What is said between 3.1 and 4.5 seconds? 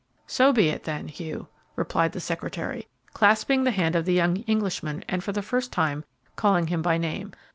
clasping the hand of the young